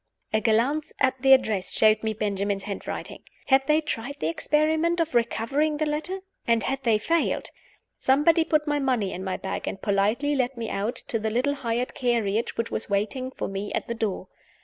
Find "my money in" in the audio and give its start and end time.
8.65-9.23